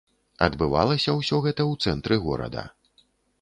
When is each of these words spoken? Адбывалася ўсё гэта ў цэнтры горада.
Адбывалася 0.45 1.15
ўсё 1.19 1.37
гэта 1.47 1.61
ў 1.71 1.93
цэнтры 1.93 2.19
горада. 2.25 2.65